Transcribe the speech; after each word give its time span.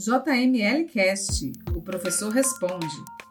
JML 0.00 0.86
Cast, 0.86 1.52
o 1.76 1.82
professor 1.82 2.32
responde. 2.32 2.86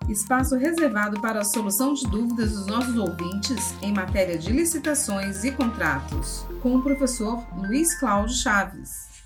Espaço 0.08 0.56
reservado 0.56 1.20
para 1.20 1.40
a 1.40 1.44
solução 1.44 1.96
de 1.96 2.08
dúvidas 2.08 2.52
dos 2.52 2.68
nossos 2.68 2.96
ouvintes 2.96 3.74
em 3.82 3.92
matéria 3.92 4.38
de 4.38 4.52
licitações 4.52 5.44
e 5.44 5.52
contratos, 5.52 6.46
com 6.62 6.76
o 6.76 6.84
professor 6.84 7.44
Luiz 7.58 8.00
Cláudio 8.00 8.36
Chaves. 8.36 9.24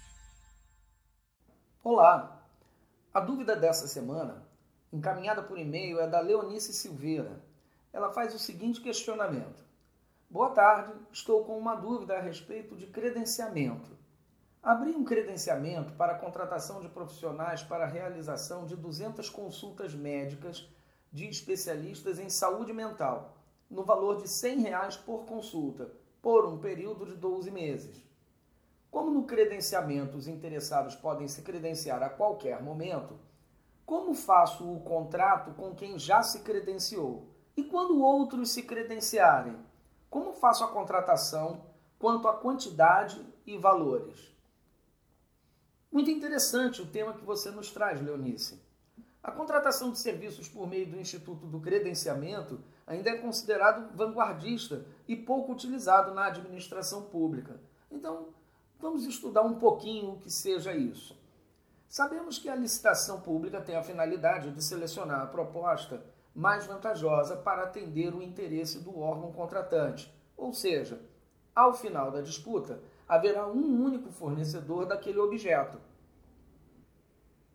Olá! 1.84 2.48
A 3.14 3.20
dúvida 3.20 3.58
dessa 3.58 3.90
semana, 3.90 4.48
encaminhada 4.94 5.44
por 5.44 5.60
e-mail, 5.60 6.00
é 6.00 6.08
da 6.08 6.22
Leonice 6.22 6.72
Silveira. 6.72 7.44
Ela 7.92 8.10
faz 8.14 8.34
o 8.34 8.40
seguinte 8.40 8.80
questionamento: 8.80 9.66
Boa 10.30 10.52
tarde, 10.52 10.94
estou 11.12 11.44
com 11.44 11.58
uma 11.58 11.76
dúvida 11.76 12.16
a 12.16 12.22
respeito 12.22 12.74
de 12.78 12.88
credenciamento. 12.88 14.03
Abri 14.64 14.96
um 14.96 15.04
credenciamento 15.04 15.92
para 15.96 16.14
a 16.14 16.18
contratação 16.18 16.80
de 16.80 16.88
profissionais 16.88 17.62
para 17.62 17.84
a 17.84 17.88
realização 17.88 18.66
de 18.66 18.78
200 18.78 19.30
consultas 19.30 19.94
médicas 19.94 20.66
de 21.12 21.28
especialistas 21.28 22.18
em 22.18 22.30
saúde 22.30 22.72
mental, 22.72 23.36
no 23.70 23.84
valor 23.84 24.22
de 24.22 24.30
100 24.30 24.62
reais 24.62 24.96
por 24.96 25.26
consulta, 25.26 25.92
por 26.22 26.46
um 26.46 26.60
período 26.60 27.06
de 27.06 27.14
12 27.14 27.52
meses. 27.52 28.02
Como 28.90 29.12
no 29.12 29.26
credenciamento 29.26 30.16
os 30.16 30.30
interessados 30.30 30.96
podem 30.96 31.28
se 31.28 31.42
credenciar 31.42 32.02
a 32.02 32.10
qualquer 32.10 32.64
momento, 32.64 33.20
como 33.86 34.14
faço 34.14 34.64
o 34.72 34.80
contrato 34.80 35.52
com 35.56 35.76
quem 35.76 36.00
já 36.00 36.24
se 36.24 36.40
credenciou? 36.40 37.28
E 37.58 37.66
quando 37.66 38.02
outros 38.02 38.52
se 38.52 38.64
credenciarem? 38.64 39.58
Como 40.10 40.32
faço 40.32 40.64
a 40.64 40.70
contratação 40.70 41.66
quanto 42.00 42.30
à 42.30 42.34
quantidade 42.34 43.22
e 43.46 43.58
valores? 43.58 44.33
Muito 45.94 46.10
interessante 46.10 46.82
o 46.82 46.88
tema 46.88 47.14
que 47.14 47.24
você 47.24 47.52
nos 47.52 47.70
traz, 47.70 48.02
Leonice. 48.02 48.60
A 49.22 49.32
contratação 49.32 49.92
de 49.92 50.00
serviços 50.00 50.50
por 50.50 50.68
meio 50.68 50.90
do 50.90 51.00
Instituto 51.00 51.46
do 51.46 51.60
Credenciamento 51.60 52.60
ainda 52.88 53.12
é 53.12 53.18
considerado 53.20 53.96
vanguardista 53.96 54.88
e 55.08 55.16
pouco 55.16 55.52
utilizado 55.52 56.12
na 56.12 56.26
administração 56.26 57.04
pública. 57.04 57.62
Então, 57.92 58.30
vamos 58.80 59.06
estudar 59.06 59.44
um 59.44 59.60
pouquinho 59.60 60.14
o 60.14 60.18
que 60.18 60.32
seja 60.32 60.74
isso. 60.74 61.16
Sabemos 61.88 62.40
que 62.40 62.50
a 62.50 62.56
licitação 62.56 63.22
pública 63.22 63.62
tem 63.62 63.76
a 63.76 63.84
finalidade 63.84 64.50
de 64.50 64.64
selecionar 64.64 65.22
a 65.22 65.28
proposta 65.28 66.04
mais 66.34 66.66
vantajosa 66.66 67.36
para 67.36 67.66
atender 67.66 68.16
o 68.16 68.24
interesse 68.24 68.80
do 68.80 68.98
órgão 68.98 69.32
contratante. 69.32 70.12
Ou 70.36 70.54
seja, 70.54 71.00
ao 71.56 71.76
final 71.76 72.10
da 72.10 72.22
disputa, 72.22 72.82
haverá 73.08 73.48
um 73.48 73.84
único 73.84 74.10
fornecedor 74.10 74.88
daquele 74.88 75.20
objeto. 75.20 75.78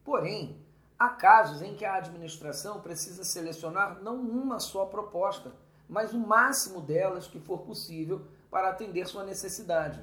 Porém, 0.08 0.56
há 0.98 1.10
casos 1.10 1.60
em 1.60 1.74
que 1.74 1.84
a 1.84 1.96
administração 1.96 2.80
precisa 2.80 3.24
selecionar 3.24 4.02
não 4.02 4.16
uma 4.16 4.58
só 4.58 4.86
proposta, 4.86 5.52
mas 5.86 6.14
o 6.14 6.18
máximo 6.18 6.80
delas 6.80 7.26
que 7.26 7.38
for 7.38 7.58
possível 7.58 8.22
para 8.50 8.70
atender 8.70 9.06
sua 9.06 9.22
necessidade. 9.22 10.02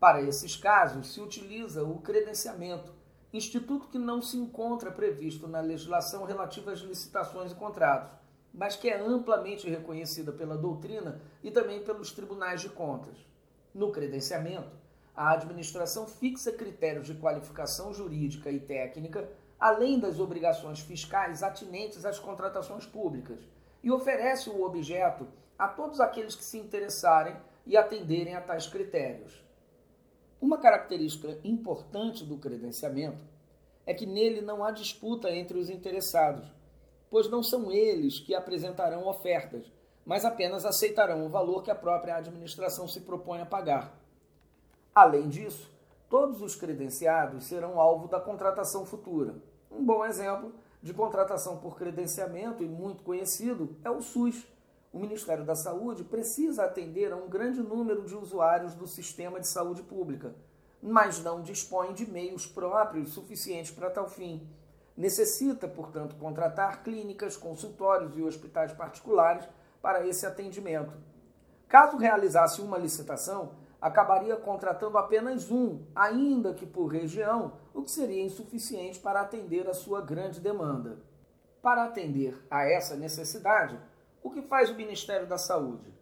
Para 0.00 0.22
esses 0.22 0.56
casos, 0.56 1.12
se 1.12 1.20
utiliza 1.20 1.84
o 1.84 2.00
credenciamento, 2.00 2.94
instituto 3.34 3.88
que 3.88 3.98
não 3.98 4.22
se 4.22 4.38
encontra 4.38 4.90
previsto 4.90 5.46
na 5.46 5.60
legislação 5.60 6.24
relativa 6.24 6.72
às 6.72 6.78
licitações 6.78 7.52
e 7.52 7.56
contratos, 7.56 8.10
mas 8.50 8.76
que 8.76 8.88
é 8.88 8.98
amplamente 8.98 9.68
reconhecida 9.68 10.32
pela 10.32 10.56
doutrina 10.56 11.20
e 11.42 11.50
também 11.50 11.84
pelos 11.84 12.12
tribunais 12.12 12.62
de 12.62 12.70
contas. 12.70 13.18
No 13.74 13.92
credenciamento, 13.92 14.70
a 15.14 15.32
administração 15.32 16.06
fixa 16.06 16.52
critérios 16.52 17.06
de 17.06 17.14
qualificação 17.14 17.92
jurídica 17.92 18.50
e 18.50 18.60
técnica, 18.60 19.28
além 19.58 19.98
das 19.98 20.18
obrigações 20.18 20.80
fiscais 20.80 21.42
atinentes 21.42 22.04
às 22.04 22.18
contratações 22.18 22.86
públicas, 22.86 23.38
e 23.82 23.90
oferece 23.90 24.48
o 24.48 24.62
objeto 24.62 25.26
a 25.58 25.68
todos 25.68 26.00
aqueles 26.00 26.34
que 26.34 26.44
se 26.44 26.58
interessarem 26.58 27.36
e 27.66 27.76
atenderem 27.76 28.34
a 28.34 28.40
tais 28.40 28.66
critérios. 28.66 29.44
Uma 30.40 30.58
característica 30.58 31.38
importante 31.44 32.24
do 32.24 32.38
credenciamento 32.38 33.22
é 33.84 33.92
que 33.92 34.06
nele 34.06 34.40
não 34.40 34.64
há 34.64 34.70
disputa 34.70 35.30
entre 35.30 35.58
os 35.58 35.68
interessados, 35.68 36.50
pois 37.10 37.28
não 37.28 37.42
são 37.42 37.70
eles 37.70 38.20
que 38.20 38.34
apresentarão 38.34 39.06
ofertas, 39.06 39.70
mas 40.04 40.24
apenas 40.24 40.64
aceitarão 40.64 41.26
o 41.26 41.28
valor 41.28 41.62
que 41.62 41.70
a 41.70 41.74
própria 41.74 42.16
administração 42.16 42.88
se 42.88 43.00
propõe 43.00 43.40
a 43.40 43.46
pagar. 43.46 44.00
Além 44.94 45.28
disso, 45.28 45.70
todos 46.08 46.42
os 46.42 46.54
credenciados 46.54 47.44
serão 47.44 47.78
alvo 47.80 48.08
da 48.08 48.20
contratação 48.20 48.84
futura. 48.84 49.34
Um 49.70 49.84
bom 49.84 50.04
exemplo 50.04 50.52
de 50.82 50.92
contratação 50.94 51.58
por 51.58 51.76
credenciamento 51.76 52.62
e 52.62 52.68
muito 52.68 53.02
conhecido 53.02 53.76
é 53.84 53.90
o 53.90 54.00
SUS 54.00 54.46
o 54.92 54.98
Ministério 54.98 55.44
da 55.44 55.54
Saúde 55.54 56.02
precisa 56.02 56.64
atender 56.64 57.12
a 57.12 57.16
um 57.16 57.28
grande 57.28 57.62
número 57.62 58.02
de 58.02 58.16
usuários 58.16 58.74
do 58.74 58.88
sistema 58.88 59.38
de 59.38 59.46
saúde 59.46 59.84
pública, 59.84 60.34
mas 60.82 61.22
não 61.22 61.42
dispõe 61.42 61.92
de 61.92 62.10
meios 62.10 62.44
próprios 62.44 63.10
suficientes 63.10 63.70
para 63.70 63.88
tal 63.88 64.08
fim. 64.08 64.48
Necessita, 64.96 65.68
portanto, 65.68 66.16
contratar 66.16 66.82
clínicas, 66.82 67.36
consultórios 67.36 68.16
e 68.16 68.22
hospitais 68.22 68.72
particulares 68.72 69.48
para 69.80 70.04
esse 70.04 70.26
atendimento. 70.26 70.92
Caso 71.68 71.96
realizasse 71.96 72.60
uma 72.60 72.76
licitação, 72.76 73.52
acabaria 73.80 74.36
contratando 74.36 74.98
apenas 74.98 75.50
um, 75.50 75.82
ainda 75.94 76.52
que 76.52 76.66
por 76.66 76.86
região, 76.86 77.54
o 77.72 77.82
que 77.82 77.90
seria 77.90 78.22
insuficiente 78.22 78.98
para 78.98 79.20
atender 79.20 79.66
a 79.68 79.74
sua 79.74 80.00
grande 80.00 80.40
demanda. 80.40 80.98
Para 81.62 81.84
atender 81.84 82.36
a 82.50 82.64
essa 82.64 82.96
necessidade, 82.96 83.78
o 84.22 84.30
que 84.30 84.42
faz 84.42 84.70
o 84.70 84.74
Ministério 84.74 85.26
da 85.26 85.38
Saúde? 85.38 85.92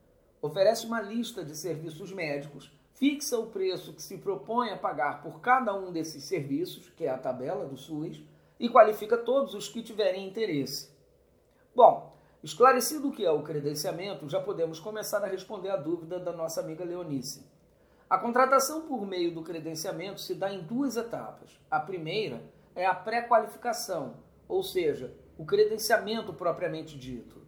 Oferece 0.42 0.86
uma 0.86 1.00
lista 1.00 1.44
de 1.44 1.56
serviços 1.56 2.12
médicos, 2.12 2.72
fixa 2.94 3.38
o 3.38 3.46
preço 3.46 3.92
que 3.92 4.02
se 4.02 4.18
propõe 4.18 4.70
a 4.70 4.76
pagar 4.76 5.22
por 5.22 5.40
cada 5.40 5.74
um 5.74 5.92
desses 5.92 6.24
serviços, 6.24 6.88
que 6.90 7.04
é 7.04 7.10
a 7.10 7.18
tabela 7.18 7.64
do 7.64 7.76
SUS, 7.76 8.22
e 8.58 8.68
qualifica 8.68 9.16
todos 9.16 9.54
os 9.54 9.68
que 9.68 9.82
tiverem 9.82 10.26
interesse. 10.26 10.90
Bom, 11.74 12.16
esclarecido 12.42 13.08
o 13.08 13.12
que 13.12 13.24
é 13.24 13.30
o 13.30 13.42
credenciamento, 13.42 14.28
já 14.28 14.40
podemos 14.40 14.80
começar 14.80 15.22
a 15.22 15.28
responder 15.28 15.70
a 15.70 15.76
dúvida 15.76 16.18
da 16.18 16.32
nossa 16.32 16.60
amiga 16.60 16.84
Leonice. 16.84 17.57
A 18.08 18.18
contratação 18.18 18.82
por 18.82 19.06
meio 19.06 19.34
do 19.34 19.42
credenciamento 19.42 20.20
se 20.20 20.34
dá 20.34 20.52
em 20.52 20.62
duas 20.62 20.96
etapas. 20.96 21.60
A 21.70 21.78
primeira 21.78 22.42
é 22.74 22.86
a 22.86 22.94
pré-qualificação, 22.94 24.14
ou 24.48 24.62
seja, 24.62 25.14
o 25.36 25.44
credenciamento 25.44 26.32
propriamente 26.32 26.98
dito 26.98 27.38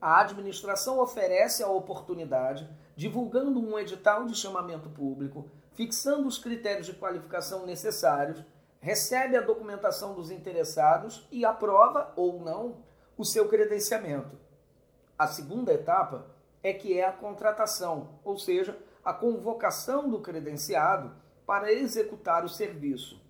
a 0.00 0.20
administração 0.20 1.00
oferece 1.00 1.62
a 1.62 1.68
oportunidade, 1.68 2.68
divulgando 2.94 3.60
um 3.60 3.78
edital 3.78 4.26
de 4.26 4.34
chamamento 4.34 4.88
público, 4.90 5.50
fixando 5.72 6.28
os 6.28 6.38
critérios 6.38 6.86
de 6.86 6.92
qualificação 6.92 7.66
necessários, 7.66 8.44
recebe 8.78 9.36
a 9.36 9.40
documentação 9.40 10.14
dos 10.14 10.30
interessados 10.30 11.26
e 11.32 11.44
aprova 11.44 12.12
ou 12.14 12.40
não 12.40 12.76
o 13.16 13.24
seu 13.24 13.48
credenciamento. 13.48 14.38
A 15.18 15.26
segunda 15.26 15.72
etapa 15.72 16.26
é 16.62 16.72
que 16.72 16.98
é 16.98 17.04
a 17.04 17.12
contratação, 17.12 18.20
ou 18.22 18.38
seja, 18.38 18.78
a 19.06 19.14
convocação 19.14 20.10
do 20.10 20.18
credenciado 20.18 21.12
para 21.46 21.72
executar 21.72 22.44
o 22.44 22.48
serviço. 22.48 23.22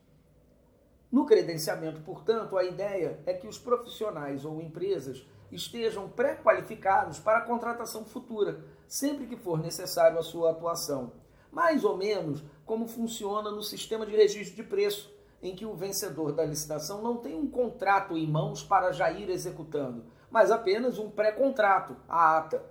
No 1.13 1.27
credenciamento, 1.27 2.01
portanto, 2.01 2.57
a 2.57 2.65
ideia 2.65 3.21
é 3.27 3.35
que 3.35 3.47
os 3.47 3.59
profissionais 3.59 4.47
ou 4.47 4.63
empresas 4.63 5.29
estejam 5.53 6.09
pré-qualificados 6.09 7.19
para 7.19 7.41
a 7.41 7.43
contratação 7.43 8.07
futura, 8.07 8.65
sempre 8.89 9.27
que 9.27 9.37
for 9.37 9.61
necessário 9.61 10.19
a 10.19 10.23
sua 10.23 10.53
atuação. 10.53 11.13
Mais 11.53 11.85
ou 11.85 11.95
menos 11.95 12.43
como 12.65 12.89
funciona 12.89 13.51
no 13.51 13.63
sistema 13.63 14.07
de 14.07 14.17
registro 14.17 14.57
de 14.57 14.63
preço, 14.63 15.15
em 15.43 15.55
que 15.55 15.67
o 15.67 15.75
vencedor 15.75 16.33
da 16.33 16.47
licitação 16.47 17.03
não 17.03 17.19
tem 17.19 17.37
um 17.37 17.51
contrato 17.51 18.17
em 18.17 18.27
mãos 18.27 18.63
para 18.63 18.93
já 18.93 19.11
ir 19.11 19.29
executando, 19.29 20.07
mas 20.31 20.51
apenas 20.51 20.99
um 20.99 21.11
pré-contrato, 21.11 21.95
a 22.09 22.39
ata. 22.39 22.65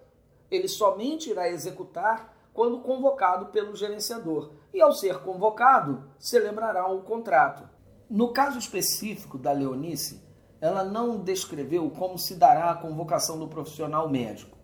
Ele 0.50 0.68
somente 0.68 1.30
irá 1.30 1.48
executar 1.48 2.35
quando 2.56 2.80
convocado 2.80 3.48
pelo 3.48 3.76
gerenciador, 3.76 4.52
e 4.74 4.82
ao 4.82 4.94
ser 4.94 5.20
convocado, 5.20 6.06
celebrará 6.18 6.88
o 6.88 7.02
contrato. 7.02 7.70
No 8.10 8.30
caso 8.32 8.58
específico 8.58 9.38
da 9.38 9.52
Leonice, 9.52 10.24
ela 10.62 10.82
não 10.86 11.20
descreveu 11.20 11.90
como 11.92 12.18
se 12.18 12.36
dará 12.36 12.72
a 12.72 12.76
convocação 12.76 13.38
do 13.38 13.50
profissional 13.50 14.08
médico. 14.08 14.58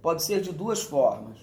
Pode 0.00 0.24
ser 0.24 0.40
de 0.40 0.52
duas 0.52 0.82
formas. 0.82 1.38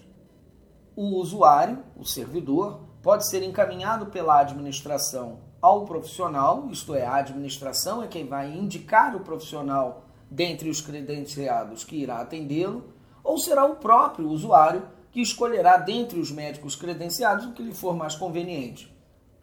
O 0.96 1.18
usuário, 1.18 1.84
o 1.96 2.04
servidor, 2.04 2.82
pode 3.04 3.28
ser 3.28 3.44
encaminhado 3.44 4.08
pela 4.08 4.40
administração 4.40 5.40
ao 5.62 5.86
profissional, 5.86 6.68
isto 6.72 6.96
é, 6.96 7.06
a 7.06 7.18
administração 7.18 8.02
é 8.02 8.08
quem 8.08 8.26
vai 8.26 8.52
indicar 8.52 9.16
o 9.16 9.20
profissional 9.20 10.06
dentre 10.32 10.68
os 10.68 10.82
credenciados 10.82 11.84
que 11.84 11.98
irá 11.98 12.22
atendê-lo, 12.22 12.86
ou 13.24 13.38
será 13.38 13.66
o 13.66 13.76
próprio 13.76 14.28
usuário 14.28 14.82
que 15.12 15.22
escolherá 15.22 15.78
dentre 15.78 16.20
os 16.20 16.32
médicos 16.32 16.76
credenciados 16.76 17.46
o 17.46 17.52
que 17.52 17.64
lhe 17.64 17.74
for 17.74 17.96
mais 17.96 18.16
conveniente. 18.16 18.96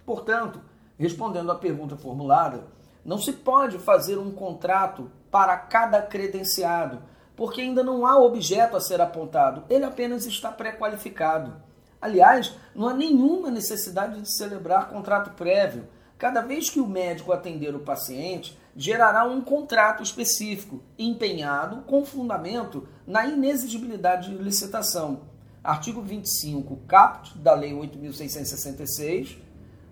Portanto, 0.05 0.61
respondendo 0.99 1.53
à 1.53 1.55
pergunta 1.55 1.97
formulada, 1.97 2.65
não 3.05 3.19
se 3.19 3.33
pode 3.33 3.79
fazer 3.79 4.19
um 4.19 4.31
contrato 4.31 5.11
para 5.31 5.57
cada 5.57 6.03
credenciado, 6.03 7.03
porque 7.37 7.61
ainda 7.61 7.83
não 7.83 8.07
há 8.07 8.19
objeto 8.19 8.77
a 8.77 8.81
ser 8.81 9.01
apontado, 9.01 9.65
ele 9.71 9.85
apenas 9.85 10.27
está 10.27 10.51
pré-qualificado. 10.51 11.55
Aliás, 12.01 12.55
não 12.75 12.89
há 12.89 12.95
nenhuma 12.95 13.51
necessidade 13.51 14.21
de 14.21 14.37
celebrar 14.37 14.89
contrato 14.89 15.31
prévio. 15.31 15.87
Cada 16.17 16.41
vez 16.41 16.71
que 16.71 16.81
o 16.81 16.87
médico 16.87 17.33
atender 17.33 17.75
o 17.75 17.81
paciente, 17.81 18.59
gerará 18.77 19.25
um 19.25 19.41
contrato 19.41 20.03
específico, 20.03 20.81
empenhado 20.99 21.83
com 21.83 22.05
fundamento 22.05 22.89
na 23.07 23.27
inexigibilidade 23.27 24.31
de 24.31 24.43
licitação. 24.43 25.23
Artigo 25.63 26.01
25, 26.01 26.77
caput 26.87 27.37
da 27.39 27.55
Lei 27.55 27.73
8.666. 27.73 29.39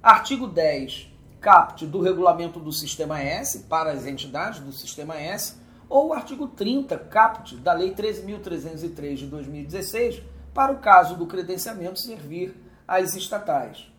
Artigo 0.03 0.47
10, 0.47 1.13
caput 1.41 1.87
do 1.87 2.01
regulamento 2.01 2.61
do 2.61 2.73
Sistema 2.73 3.21
S 3.21 3.61
para 3.61 3.93
as 3.93 4.07
entidades 4.07 4.61
do 4.61 4.73
Sistema 4.73 5.17
S 5.17 5.57
ou 5.89 6.13
artigo 6.13 6.49
30, 6.49 6.99
caput, 6.99 7.57
da 7.57 7.73
Lei 7.73 7.95
13.303 7.95 9.15
de 9.15 9.27
2016, 9.27 10.23
para 10.53 10.73
o 10.73 10.79
caso 10.79 11.17
do 11.17 11.27
credenciamento 11.27 11.99
servir 11.99 12.57
às 12.87 13.15
estatais. 13.15 13.91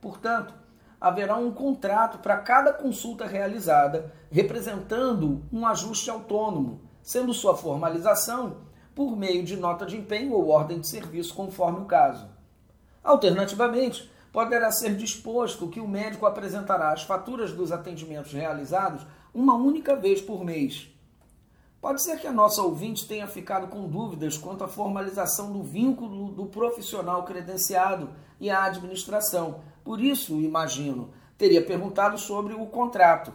Portanto, 0.00 0.54
haverá 1.00 1.36
um 1.36 1.50
contrato 1.50 2.18
para 2.18 2.36
cada 2.38 2.72
consulta 2.72 3.26
realizada, 3.26 4.12
representando 4.30 5.42
um 5.52 5.66
ajuste 5.66 6.10
autônomo, 6.10 6.80
sendo 7.02 7.34
sua 7.34 7.56
formalização 7.56 8.58
por 8.94 9.16
meio 9.16 9.42
de 9.42 9.56
nota 9.56 9.86
de 9.86 9.96
empenho 9.96 10.32
ou 10.32 10.48
ordem 10.48 10.80
de 10.80 10.88
serviço, 10.88 11.34
conforme 11.34 11.80
o 11.80 11.86
caso. 11.86 12.26
Alternativamente, 13.02 14.10
poderá 14.32 14.70
ser 14.70 14.96
disposto 14.96 15.68
que 15.68 15.80
o 15.80 15.88
médico 15.88 16.26
apresentará 16.26 16.92
as 16.92 17.02
faturas 17.02 17.52
dos 17.52 17.72
atendimentos 17.72 18.32
realizados 18.32 19.06
uma 19.34 19.54
única 19.54 19.96
vez 19.96 20.20
por 20.20 20.44
mês, 20.44 20.92
Pode 21.82 22.00
ser 22.00 22.20
que 22.20 22.28
a 22.28 22.32
nossa 22.32 22.62
ouvinte 22.62 23.08
tenha 23.08 23.26
ficado 23.26 23.66
com 23.66 23.88
dúvidas 23.88 24.38
quanto 24.38 24.62
à 24.62 24.68
formalização 24.68 25.52
do 25.52 25.64
vínculo 25.64 26.30
do 26.30 26.46
profissional 26.46 27.24
credenciado 27.24 28.10
e 28.38 28.48
a 28.48 28.62
administração. 28.62 29.58
Por 29.82 30.00
isso, 30.00 30.40
imagino, 30.40 31.10
teria 31.36 31.60
perguntado 31.60 32.16
sobre 32.16 32.54
o 32.54 32.64
contrato. 32.66 33.32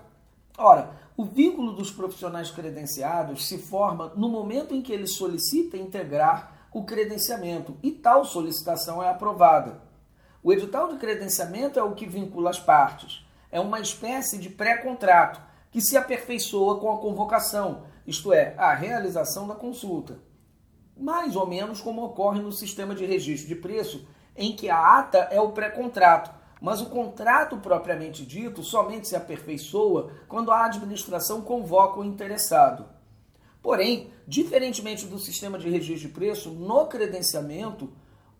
Ora, 0.57 0.89
o 1.15 1.24
vínculo 1.24 1.74
dos 1.74 1.92
profissionais 1.92 2.50
credenciados 2.50 3.48
se 3.48 3.59
forma 3.59 4.12
no 4.15 4.27
momento 4.27 4.74
em 4.74 4.81
que 4.81 4.92
ele 4.92 5.06
solicita 5.06 5.77
integrar 5.77 6.68
o 6.74 6.83
credenciamento 6.83 7.77
e 7.83 7.92
tal 7.92 8.25
solicitação 8.25 9.01
é 9.01 9.09
aprovada. 9.09 9.81
O 10.44 10.51
edital 10.51 10.92
de 10.92 10.98
credenciamento 10.98 11.80
é 11.80 11.83
o 11.83 11.94
que 11.94 12.07
vincula 12.07 12.50
as 12.50 12.59
partes. 12.59 13.25
É 13.51 13.59
uma 13.59 13.80
espécie 13.80 14.38
de 14.38 14.50
pré-contrato 14.50 15.42
que 15.71 15.81
se 15.81 15.95
aperfeiçoa 15.95 16.80
com 16.80 16.92
a 16.92 16.98
convocação, 16.98 17.83
isto 18.06 18.33
é, 18.33 18.56
a 18.57 18.74
realização 18.74 19.48
da 19.48 19.56
consulta. 19.56 20.19
Mais 20.95 21.36
ou 21.36 21.45
menos 21.45 21.81
como 21.81 22.03
ocorre 22.03 22.42
no 22.42 22.51
sistema 22.51 22.95
de 22.95 23.06
registro 23.06 23.48
de 23.48 23.56
preço, 23.56 24.07
em 24.36 24.56
que 24.56 24.69
a 24.69 25.00
ata 25.00 25.27
é 25.31 25.39
o 25.39 25.51
pré-contrato, 25.51 26.37
mas 26.62 26.81
o 26.81 26.89
contrato 26.89 27.57
propriamente 27.57 28.25
dito 28.25 28.63
somente 28.63 29.07
se 29.07 29.15
aperfeiçoa 29.15 30.12
quando 30.27 30.51
a 30.51 30.65
administração 30.65 31.42
convoca 31.42 32.00
o 32.00 32.06
interessado. 32.06 32.86
Porém, 33.62 34.09
diferentemente 34.27 35.06
do 35.06 35.19
sistema 35.19 35.57
de 35.57 35.69
registro 35.69 36.07
de 36.07 36.13
preço, 36.13 36.51
no 36.51 36.86
credenciamento, 36.88 37.92